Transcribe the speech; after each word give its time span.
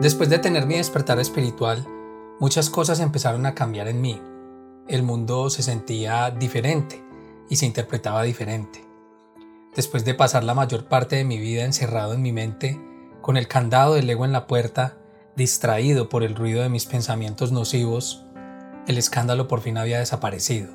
Después 0.00 0.30
de 0.30 0.38
tener 0.38 0.64
mi 0.64 0.76
despertar 0.76 1.18
espiritual, 1.18 1.84
muchas 2.38 2.70
cosas 2.70 3.00
empezaron 3.00 3.46
a 3.46 3.56
cambiar 3.56 3.88
en 3.88 4.00
mí. 4.00 4.22
El 4.86 5.02
mundo 5.02 5.50
se 5.50 5.64
sentía 5.64 6.30
diferente 6.30 7.02
y 7.48 7.56
se 7.56 7.66
interpretaba 7.66 8.22
diferente. 8.22 8.86
Después 9.74 10.04
de 10.04 10.14
pasar 10.14 10.44
la 10.44 10.54
mayor 10.54 10.84
parte 10.84 11.16
de 11.16 11.24
mi 11.24 11.38
vida 11.38 11.64
encerrado 11.64 12.14
en 12.14 12.22
mi 12.22 12.32
mente, 12.32 12.80
con 13.20 13.36
el 13.36 13.48
candado 13.48 13.94
del 13.94 14.08
ego 14.08 14.24
en 14.24 14.30
la 14.30 14.46
puerta, 14.46 14.98
distraído 15.34 16.08
por 16.08 16.22
el 16.22 16.36
ruido 16.36 16.62
de 16.62 16.68
mis 16.68 16.86
pensamientos 16.86 17.50
nocivos, 17.50 18.24
el 18.86 18.98
escándalo 18.98 19.48
por 19.48 19.62
fin 19.62 19.78
había 19.78 19.98
desaparecido. 19.98 20.68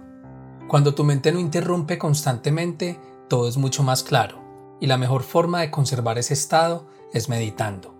Cuando 0.67 0.95
tu 0.95 1.05
mente 1.05 1.31
no 1.31 1.39
interrumpe 1.39 1.97
constantemente, 1.97 2.99
todo 3.29 3.47
es 3.47 3.55
mucho 3.55 3.83
más 3.83 4.03
claro, 4.03 4.43
y 4.81 4.87
la 4.87 4.97
mejor 4.97 5.23
forma 5.23 5.61
de 5.61 5.71
conservar 5.71 6.17
ese 6.17 6.33
estado 6.33 6.87
es 7.13 7.29
meditando. 7.29 7.92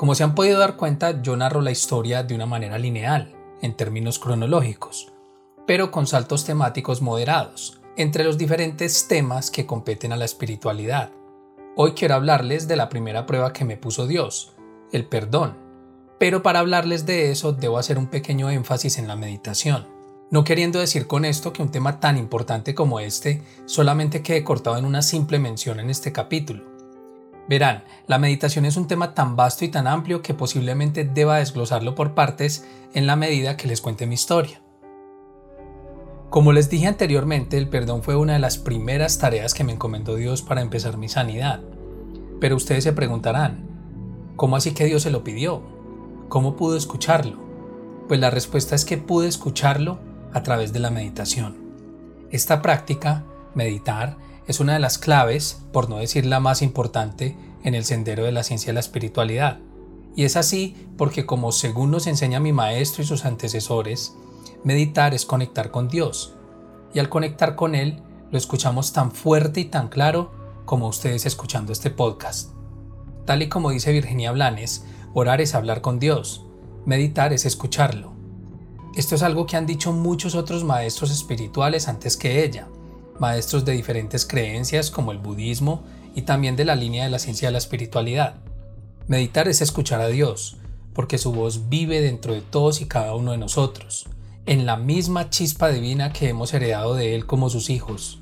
Como 0.00 0.14
se 0.14 0.24
han 0.24 0.34
podido 0.34 0.58
dar 0.58 0.76
cuenta, 0.76 1.20
yo 1.20 1.36
narro 1.36 1.60
la 1.60 1.72
historia 1.72 2.22
de 2.22 2.34
una 2.34 2.46
manera 2.46 2.78
lineal, 2.78 3.34
en 3.60 3.74
términos 3.74 4.18
cronológicos, 4.18 5.12
pero 5.66 5.90
con 5.90 6.06
saltos 6.06 6.46
temáticos 6.46 7.02
moderados, 7.02 7.82
entre 7.98 8.24
los 8.24 8.38
diferentes 8.38 9.08
temas 9.08 9.50
que 9.50 9.66
competen 9.66 10.14
a 10.14 10.16
la 10.16 10.24
espiritualidad. 10.24 11.10
Hoy 11.76 11.92
quiero 11.92 12.14
hablarles 12.14 12.66
de 12.66 12.76
la 12.76 12.88
primera 12.88 13.26
prueba 13.26 13.52
que 13.52 13.66
me 13.66 13.76
puso 13.76 14.06
Dios, 14.06 14.54
el 14.90 15.04
perdón, 15.04 15.58
pero 16.18 16.42
para 16.42 16.60
hablarles 16.60 17.04
de 17.04 17.30
eso 17.30 17.52
debo 17.52 17.76
hacer 17.76 17.98
un 17.98 18.06
pequeño 18.06 18.48
énfasis 18.48 18.96
en 18.96 19.06
la 19.06 19.16
meditación. 19.16 19.86
No 20.30 20.44
queriendo 20.44 20.78
decir 20.78 21.08
con 21.08 21.26
esto 21.26 21.52
que 21.52 21.62
un 21.62 21.70
tema 21.70 22.00
tan 22.00 22.16
importante 22.16 22.74
como 22.74 23.00
este 23.00 23.42
solamente 23.66 24.22
quede 24.22 24.44
cortado 24.44 24.78
en 24.78 24.86
una 24.86 25.02
simple 25.02 25.38
mención 25.38 25.78
en 25.78 25.90
este 25.90 26.10
capítulo. 26.10 26.69
Verán, 27.50 27.82
la 28.06 28.20
meditación 28.20 28.64
es 28.64 28.76
un 28.76 28.86
tema 28.86 29.12
tan 29.12 29.34
vasto 29.34 29.64
y 29.64 29.68
tan 29.68 29.88
amplio 29.88 30.22
que 30.22 30.34
posiblemente 30.34 31.02
deba 31.02 31.38
desglosarlo 31.38 31.96
por 31.96 32.14
partes 32.14 32.64
en 32.94 33.08
la 33.08 33.16
medida 33.16 33.56
que 33.56 33.66
les 33.66 33.80
cuente 33.80 34.06
mi 34.06 34.14
historia. 34.14 34.62
Como 36.28 36.52
les 36.52 36.70
dije 36.70 36.86
anteriormente, 36.86 37.58
el 37.58 37.68
perdón 37.68 38.04
fue 38.04 38.14
una 38.14 38.34
de 38.34 38.38
las 38.38 38.56
primeras 38.56 39.18
tareas 39.18 39.52
que 39.52 39.64
me 39.64 39.72
encomendó 39.72 40.14
Dios 40.14 40.42
para 40.42 40.60
empezar 40.60 40.96
mi 40.96 41.08
sanidad. 41.08 41.60
Pero 42.40 42.54
ustedes 42.54 42.84
se 42.84 42.92
preguntarán, 42.92 43.66
¿cómo 44.36 44.54
así 44.54 44.70
que 44.70 44.84
Dios 44.84 45.02
se 45.02 45.10
lo 45.10 45.24
pidió? 45.24 45.64
¿Cómo 46.28 46.54
pudo 46.54 46.76
escucharlo? 46.76 47.36
Pues 48.06 48.20
la 48.20 48.30
respuesta 48.30 48.76
es 48.76 48.84
que 48.84 48.96
pude 48.96 49.26
escucharlo 49.26 49.98
a 50.32 50.44
través 50.44 50.72
de 50.72 50.78
la 50.78 50.90
meditación. 50.90 51.56
Esta 52.30 52.62
práctica, 52.62 53.24
meditar, 53.56 54.18
es 54.50 54.58
una 54.58 54.72
de 54.72 54.80
las 54.80 54.98
claves, 54.98 55.62
por 55.72 55.88
no 55.88 55.98
decir 55.98 56.26
la 56.26 56.40
más 56.40 56.60
importante, 56.60 57.36
en 57.62 57.76
el 57.76 57.84
sendero 57.84 58.24
de 58.24 58.32
la 58.32 58.42
ciencia 58.42 58.70
de 58.70 58.72
la 58.72 58.80
espiritualidad. 58.80 59.60
Y 60.16 60.24
es 60.24 60.34
así 60.34 60.88
porque 60.98 61.24
como 61.24 61.52
según 61.52 61.92
nos 61.92 62.08
enseña 62.08 62.40
mi 62.40 62.52
maestro 62.52 63.04
y 63.04 63.06
sus 63.06 63.24
antecesores, 63.24 64.12
meditar 64.64 65.14
es 65.14 65.24
conectar 65.24 65.70
con 65.70 65.88
Dios. 65.88 66.34
Y 66.92 66.98
al 66.98 67.08
conectar 67.08 67.54
con 67.54 67.76
Él, 67.76 68.02
lo 68.32 68.38
escuchamos 68.38 68.92
tan 68.92 69.12
fuerte 69.12 69.60
y 69.60 69.66
tan 69.66 69.88
claro 69.88 70.32
como 70.64 70.88
ustedes 70.88 71.26
escuchando 71.26 71.72
este 71.72 71.90
podcast. 71.90 72.50
Tal 73.26 73.42
y 73.42 73.48
como 73.48 73.70
dice 73.70 73.92
Virginia 73.92 74.32
Blanes, 74.32 74.84
orar 75.14 75.40
es 75.40 75.54
hablar 75.54 75.80
con 75.80 76.00
Dios, 76.00 76.44
meditar 76.86 77.32
es 77.32 77.46
escucharlo. 77.46 78.14
Esto 78.96 79.14
es 79.14 79.22
algo 79.22 79.46
que 79.46 79.56
han 79.56 79.66
dicho 79.66 79.92
muchos 79.92 80.34
otros 80.34 80.64
maestros 80.64 81.12
espirituales 81.12 81.86
antes 81.86 82.16
que 82.16 82.42
ella, 82.42 82.66
maestros 83.20 83.64
de 83.64 83.72
diferentes 83.72 84.26
creencias 84.26 84.90
como 84.90 85.12
el 85.12 85.18
budismo 85.18 85.84
y 86.14 86.22
también 86.22 86.56
de 86.56 86.64
la 86.64 86.74
línea 86.74 87.04
de 87.04 87.10
la 87.10 87.18
ciencia 87.18 87.48
de 87.48 87.52
la 87.52 87.58
espiritualidad. 87.58 88.36
Meditar 89.06 89.46
es 89.46 89.60
escuchar 89.60 90.00
a 90.00 90.08
Dios, 90.08 90.56
porque 90.94 91.18
su 91.18 91.32
voz 91.32 91.68
vive 91.68 92.00
dentro 92.00 92.32
de 92.32 92.40
todos 92.40 92.80
y 92.80 92.86
cada 92.86 93.14
uno 93.14 93.32
de 93.32 93.38
nosotros, 93.38 94.08
en 94.46 94.66
la 94.66 94.76
misma 94.76 95.30
chispa 95.30 95.68
divina 95.68 96.12
que 96.12 96.30
hemos 96.30 96.54
heredado 96.54 96.94
de 96.94 97.14
Él 97.14 97.26
como 97.26 97.50
sus 97.50 97.70
hijos. 97.70 98.20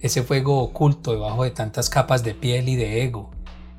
Ese 0.00 0.24
fuego 0.24 0.58
oculto 0.58 1.12
debajo 1.12 1.44
de 1.44 1.52
tantas 1.52 1.88
capas 1.88 2.24
de 2.24 2.34
piel 2.34 2.68
y 2.68 2.74
de 2.76 3.04
ego, 3.04 3.30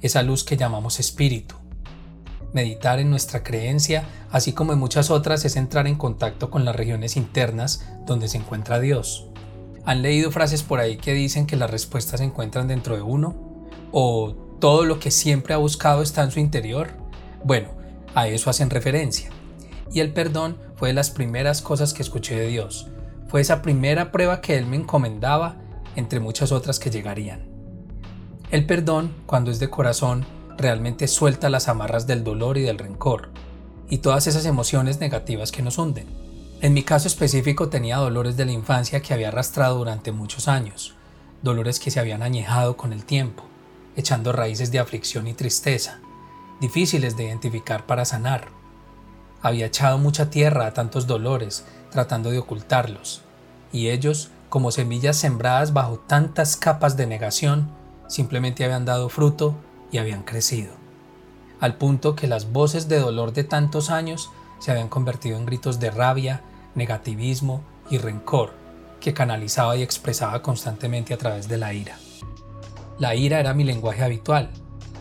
esa 0.02 0.24
luz 0.24 0.46
que 0.46 0.58
llamamos 0.58 1.00
espíritu. 1.00 1.56
Meditar 2.54 3.00
en 3.00 3.10
nuestra 3.10 3.44
creencia, 3.44 4.06
así 4.32 4.54
como 4.54 4.72
en 4.72 4.80
muchas 4.80 5.10
otras, 5.10 5.44
es 5.44 5.58
entrar 5.58 5.88
en 5.88 5.96
contacto 5.96 6.50
con 6.50 6.64
las 6.64 6.76
regiones 6.76 7.18
internas 7.18 7.86
donde 8.06 8.30
se 8.30 8.38
encuentra 8.38 8.80
Dios. 8.80 9.33
¿Han 9.86 10.02
leído 10.02 10.32
frases 10.32 10.64
por 10.64 10.80
ahí 10.80 10.98
que 10.98 11.14
dicen 11.14 11.46
que 11.46 11.58
las 11.58 11.70
respuestas 11.70 12.20
se 12.20 12.26
encuentran 12.26 12.68
dentro 12.68 12.96
de 12.96 13.02
uno? 13.02 13.36
¿O 13.92 14.34
todo 14.60 14.86
lo 14.86 15.00
que 15.00 15.12
siempre 15.12 15.54
ha 15.54 15.58
buscado 15.58 16.02
está 16.02 16.24
en 16.24 16.32
su 16.32 16.40
interior? 16.40 16.92
Bueno, 17.44 17.70
a 18.16 18.28
eso 18.28 18.50
hacen 18.50 18.70
referencia. 18.70 19.30
Y 19.92 20.00
el 20.00 20.14
perdón 20.14 20.58
fue 20.76 20.90
de 20.90 20.94
las 20.94 21.12
primeras 21.12 21.62
cosas 21.62 21.94
que 21.94 22.02
escuché 22.02 22.36
de 22.36 22.48
Dios. 22.48 22.88
Fue 23.28 23.42
esa 23.42 23.62
primera 23.62 24.12
prueba 24.12 24.40
que 24.40 24.58
Él 24.58 24.66
me 24.66 24.78
encomendaba 24.78 25.58
entre 25.96 26.22
muchas 26.22 26.52
otras 26.52 26.80
que 26.80 26.90
llegarían. 26.90 27.46
El 28.52 28.66
perdón, 28.66 29.14
cuando 29.26 29.52
es 29.52 29.60
de 29.60 29.70
corazón, 29.70 30.26
realmente 30.58 31.08
suelta 31.08 31.50
las 31.50 31.68
amarras 31.68 32.08
del 32.08 32.24
dolor 32.24 32.58
y 32.58 32.62
del 32.62 32.78
rencor, 32.78 33.32
y 33.90 33.98
todas 33.98 34.28
esas 34.28 34.46
emociones 34.46 35.00
negativas 35.00 35.52
que 35.52 35.62
nos 35.62 35.78
hunden. 35.78 36.23
En 36.64 36.74
mi 36.74 36.84
caso 36.84 37.10
específico 37.10 37.68
tenía 37.68 37.98
dolores 37.98 38.38
de 38.38 38.46
la 38.46 38.54
infancia 38.54 39.02
que 39.02 39.14
había 39.14 39.28
arrastrado 39.28 39.80
durante 39.80 40.14
muchos 40.14 40.48
años, 40.48 40.96
dolores 41.42 41.78
que 41.78 41.92
se 41.92 42.00
habían 42.00 42.24
añejado 42.24 42.78
con 42.78 42.94
el 42.94 43.04
tiempo, 43.04 43.44
echando 43.98 44.32
raíces 44.32 44.72
de 44.72 44.80
aflicción 44.80 45.28
y 45.28 45.34
tristeza, 45.34 46.00
difíciles 46.62 47.18
de 47.18 47.26
identificar 47.26 47.86
para 47.86 48.06
sanar. 48.06 48.48
Había 49.42 49.66
echado 49.66 49.98
mucha 49.98 50.30
tierra 50.30 50.66
a 50.66 50.74
tantos 50.74 51.06
dolores, 51.06 51.66
tratando 51.92 52.32
de 52.32 52.40
ocultarlos, 52.40 53.24
y 53.74 53.90
ellos, 53.90 54.32
como 54.48 54.72
semillas 54.72 55.18
sembradas 55.18 55.74
bajo 55.74 56.00
tantas 56.00 56.56
capas 56.56 56.96
de 56.96 57.08
negación, 57.08 57.70
simplemente 58.08 58.64
habían 58.64 58.86
dado 58.86 59.10
fruto 59.10 59.54
y 59.92 59.98
habían 59.98 60.24
crecido, 60.24 60.72
al 61.60 61.76
punto 61.76 62.16
que 62.16 62.28
las 62.28 62.54
voces 62.54 62.88
de 62.88 63.00
dolor 63.00 63.34
de 63.34 63.44
tantos 63.44 63.90
años 63.90 64.32
se 64.60 64.72
habían 64.72 64.88
convertido 64.88 65.38
en 65.38 65.46
gritos 65.46 65.82
de 65.82 65.92
rabia, 65.92 66.42
negativismo 66.76 67.64
y 67.90 67.98
rencor 67.98 68.54
que 69.00 69.14
canalizaba 69.14 69.76
y 69.76 69.82
expresaba 69.82 70.42
constantemente 70.42 71.14
a 71.14 71.18
través 71.18 71.48
de 71.48 71.58
la 71.58 71.74
ira. 71.74 71.98
La 73.00 73.16
ira 73.16 73.40
era 73.40 73.54
mi 73.54 73.64
lenguaje 73.64 74.04
habitual, 74.04 74.50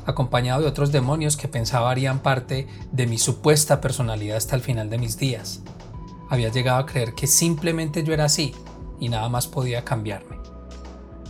acompañado 0.07 0.63
de 0.63 0.67
otros 0.67 0.91
demonios 0.91 1.37
que 1.37 1.49
pensaba 1.49 1.91
harían 1.91 2.19
parte 2.19 2.67
de 2.91 3.07
mi 3.07 3.19
supuesta 3.19 3.81
personalidad 3.81 4.37
hasta 4.37 4.57
el 4.57 4.63
final 4.63 4.91
de 4.91 4.99
mis 4.99 5.19
días. 5.19 5.63
Había 6.29 6.49
llegado 6.49 6.79
a 6.79 6.87
creer 6.87 7.15
que 7.15 7.27
simplemente 7.27 8.03
yo 8.03 8.13
era 8.13 8.25
así 8.25 8.55
y 8.99 9.09
nada 9.09 9.29
más 9.29 9.47
podía 9.47 9.85
cambiarme. 9.85 10.39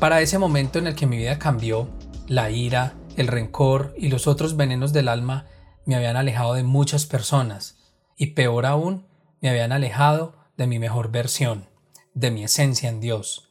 Para 0.00 0.20
ese 0.20 0.38
momento 0.38 0.78
en 0.78 0.86
el 0.86 0.94
que 0.94 1.06
mi 1.06 1.16
vida 1.16 1.38
cambió, 1.38 1.88
la 2.26 2.50
ira, 2.50 2.94
el 3.16 3.28
rencor 3.28 3.94
y 3.98 4.08
los 4.08 4.26
otros 4.26 4.56
venenos 4.56 4.92
del 4.92 5.08
alma 5.08 5.46
me 5.84 5.96
habían 5.96 6.16
alejado 6.16 6.54
de 6.54 6.62
muchas 6.62 7.06
personas 7.06 7.76
y 8.16 8.28
peor 8.28 8.66
aún, 8.66 9.06
me 9.42 9.50
habían 9.50 9.72
alejado 9.72 10.36
de 10.56 10.68
mi 10.68 10.78
mejor 10.78 11.10
versión, 11.10 11.68
de 12.14 12.30
mi 12.30 12.44
esencia 12.44 12.88
en 12.88 13.00
Dios. 13.00 13.50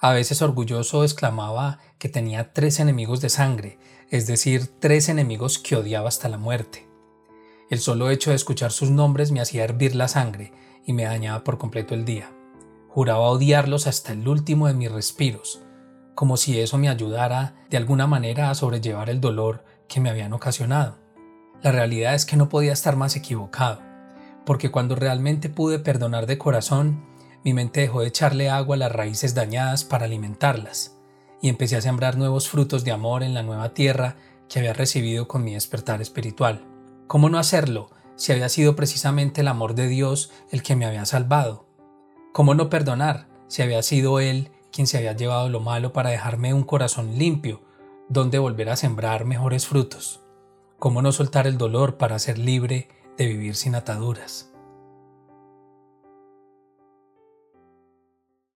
A 0.00 0.12
veces 0.12 0.42
orgulloso 0.42 1.04
exclamaba 1.04 1.78
que 1.98 2.08
tenía 2.08 2.52
tres 2.52 2.80
enemigos 2.80 3.20
de 3.20 3.28
sangre, 3.28 3.78
es 4.10 4.26
decir, 4.26 4.66
tres 4.80 5.08
enemigos 5.08 5.60
que 5.60 5.76
odiaba 5.76 6.08
hasta 6.08 6.28
la 6.28 6.36
muerte. 6.36 6.88
El 7.70 7.78
solo 7.78 8.10
hecho 8.10 8.30
de 8.30 8.36
escuchar 8.36 8.72
sus 8.72 8.90
nombres 8.90 9.30
me 9.30 9.40
hacía 9.40 9.62
hervir 9.62 9.94
la 9.94 10.08
sangre 10.08 10.52
y 10.84 10.92
me 10.92 11.04
dañaba 11.04 11.44
por 11.44 11.58
completo 11.58 11.94
el 11.94 12.04
día. 12.04 12.32
Juraba 12.88 13.28
odiarlos 13.28 13.86
hasta 13.86 14.12
el 14.12 14.26
último 14.26 14.66
de 14.66 14.74
mis 14.74 14.90
respiros, 14.90 15.62
como 16.16 16.36
si 16.36 16.58
eso 16.58 16.76
me 16.76 16.88
ayudara 16.88 17.54
de 17.70 17.76
alguna 17.76 18.08
manera 18.08 18.50
a 18.50 18.56
sobrellevar 18.56 19.08
el 19.08 19.20
dolor 19.20 19.64
que 19.86 20.00
me 20.00 20.10
habían 20.10 20.32
ocasionado. 20.32 20.98
La 21.62 21.70
realidad 21.70 22.14
es 22.14 22.26
que 22.26 22.36
no 22.36 22.48
podía 22.48 22.72
estar 22.72 22.96
más 22.96 23.14
equivocado 23.14 23.89
porque 24.50 24.72
cuando 24.72 24.96
realmente 24.96 25.48
pude 25.48 25.78
perdonar 25.78 26.26
de 26.26 26.36
corazón, 26.36 27.04
mi 27.44 27.54
mente 27.54 27.82
dejó 27.82 28.00
de 28.00 28.08
echarle 28.08 28.50
agua 28.50 28.74
a 28.74 28.78
las 28.80 28.90
raíces 28.90 29.32
dañadas 29.32 29.84
para 29.84 30.06
alimentarlas, 30.06 30.96
y 31.40 31.48
empecé 31.48 31.76
a 31.76 31.80
sembrar 31.80 32.18
nuevos 32.18 32.48
frutos 32.48 32.82
de 32.82 32.90
amor 32.90 33.22
en 33.22 33.32
la 33.32 33.44
nueva 33.44 33.74
tierra 33.74 34.16
que 34.48 34.58
había 34.58 34.72
recibido 34.72 35.28
con 35.28 35.44
mi 35.44 35.54
despertar 35.54 36.02
espiritual. 36.02 36.64
¿Cómo 37.06 37.30
no 37.30 37.38
hacerlo 37.38 37.90
si 38.16 38.32
había 38.32 38.48
sido 38.48 38.74
precisamente 38.74 39.42
el 39.42 39.46
amor 39.46 39.76
de 39.76 39.86
Dios 39.86 40.32
el 40.50 40.64
que 40.64 40.74
me 40.74 40.84
había 40.84 41.06
salvado? 41.06 41.68
¿Cómo 42.32 42.56
no 42.56 42.68
perdonar 42.68 43.28
si 43.46 43.62
había 43.62 43.84
sido 43.84 44.18
Él 44.18 44.50
quien 44.72 44.88
se 44.88 44.98
había 44.98 45.12
llevado 45.12 45.48
lo 45.48 45.60
malo 45.60 45.92
para 45.92 46.10
dejarme 46.10 46.54
un 46.54 46.64
corazón 46.64 47.16
limpio, 47.16 47.62
donde 48.08 48.40
volver 48.40 48.70
a 48.70 48.74
sembrar 48.74 49.26
mejores 49.26 49.68
frutos? 49.68 50.18
¿Cómo 50.80 51.02
no 51.02 51.12
soltar 51.12 51.46
el 51.46 51.56
dolor 51.56 51.98
para 51.98 52.18
ser 52.18 52.36
libre 52.36 52.88
de 53.20 53.26
vivir 53.26 53.54
sin 53.54 53.74
ataduras. 53.74 54.49